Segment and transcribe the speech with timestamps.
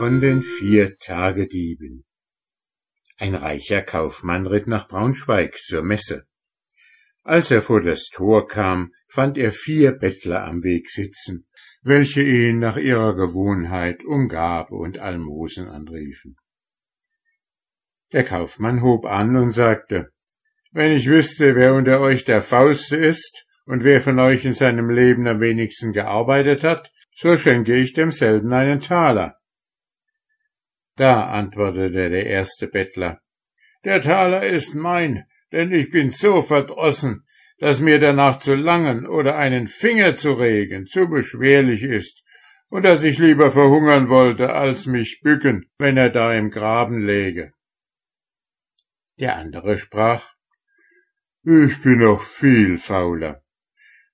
[0.00, 2.06] von den vier Tagedieben
[3.18, 6.24] Ein reicher Kaufmann ritt nach Braunschweig zur Messe.
[7.22, 11.46] Als er vor das Tor kam, fand er vier Bettler am Weg sitzen,
[11.82, 16.36] welche ihn nach ihrer Gewohnheit um Gabe und Almosen anriefen.
[18.14, 20.12] Der Kaufmann hob an und sagte,
[20.72, 24.88] wenn ich wüsste, wer unter euch der Faulste ist und wer von euch in seinem
[24.88, 29.36] Leben am wenigsten gearbeitet hat, so schenke ich demselben einen Taler.
[31.00, 33.22] Da antwortete der erste Bettler,
[33.86, 37.24] der Taler ist mein, denn ich bin so verdrossen,
[37.58, 42.22] dass mir danach zu langen oder einen Finger zu regen zu beschwerlich ist
[42.68, 47.54] und dass ich lieber verhungern wollte, als mich bücken, wenn er da im Graben läge.
[49.18, 50.28] Der andere sprach,
[51.44, 53.42] ich bin noch viel fauler,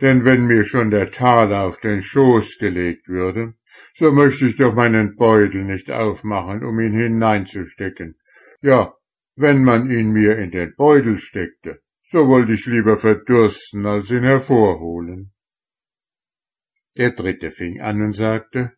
[0.00, 3.54] denn wenn mir schon der Taler auf den Schoß gelegt würde,
[3.94, 8.16] so möchte ich doch meinen Beutel nicht aufmachen, um ihn hineinzustecken.
[8.60, 8.94] Ja,
[9.36, 14.24] wenn man ihn mir in den Beutel steckte, so wollte ich lieber verdursten, als ihn
[14.24, 15.32] hervorholen.
[16.96, 18.72] Der dritte fing an und sagte,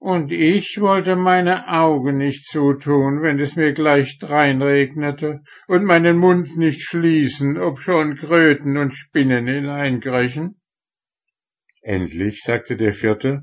[0.00, 6.56] und ich wollte meine Augen nicht zutun, wenn es mir gleich dreinregnete, und meinen Mund
[6.56, 10.60] nicht schließen, ob schon Kröten und Spinnen hineinkröchen.
[11.82, 13.42] Endlich sagte der vierte,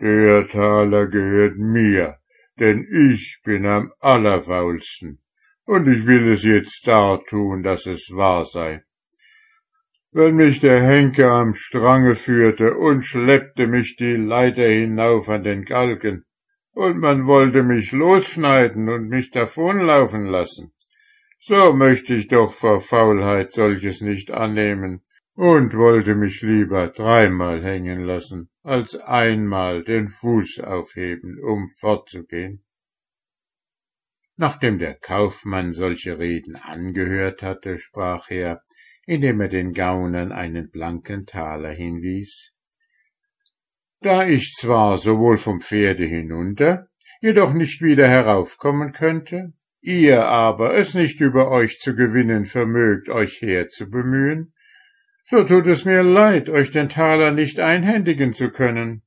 [0.00, 2.18] der Taler gehört mir,
[2.58, 5.20] denn ich bin am allerfaulsten,
[5.64, 8.82] und ich will es jetzt dartun, dass es wahr sei.
[10.12, 15.64] Wenn mich der Henker am Strange führte und schleppte mich die Leiter hinauf an den
[15.64, 16.24] Galgen,
[16.72, 20.72] und man wollte mich losschneiden und mich davonlaufen lassen,
[21.38, 25.02] so möchte ich doch vor Faulheit solches nicht annehmen
[25.34, 32.64] und wollte mich lieber dreimal hängen lassen, als einmal den Fuß aufheben, um fortzugehen.
[34.36, 38.64] Nachdem der Kaufmann solche Reden angehört hatte, sprach er,
[39.06, 42.54] indem er den Gaunern einen blanken Taler hinwies.
[44.00, 46.88] Da ich zwar sowohl vom Pferde hinunter,
[47.20, 53.40] jedoch nicht wieder heraufkommen könnte, ihr aber es nicht über euch zu gewinnen vermögt, euch
[53.40, 54.52] herzubemühen,
[55.28, 59.02] so tut es mir leid, euch den Taler nicht einhändigen zu können.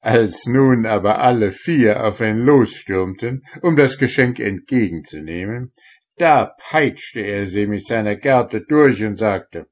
[0.00, 5.72] Als nun aber alle vier auf ihn losstürmten, um das Geschenk entgegenzunehmen,
[6.16, 9.66] da peitschte er sie mit seiner Gerte durch und sagte,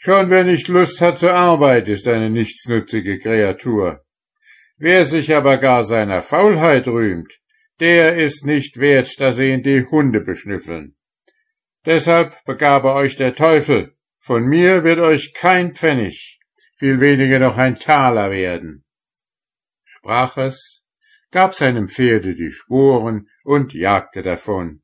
[0.00, 4.04] Schon wer nicht Lust hat zur Arbeit, ist eine nichtsnutzige Kreatur.
[4.76, 7.32] Wer sich aber gar seiner Faulheit rühmt,
[7.80, 10.94] der ist nicht wert, dass ihn die Hunde beschnüffeln.
[11.88, 16.38] Deshalb begabe euch der Teufel, von mir wird euch kein Pfennig,
[16.74, 18.84] viel weniger noch ein Taler werden.
[19.84, 20.84] Sprach es,
[21.30, 24.82] gab seinem Pferde die Sporen und jagte davon.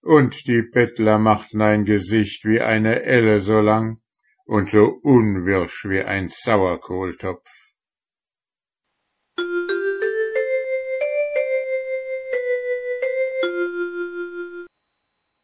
[0.00, 4.00] Und die Bettler machten ein Gesicht wie eine Elle so lang
[4.46, 7.63] und so unwirsch wie ein Sauerkohltopf.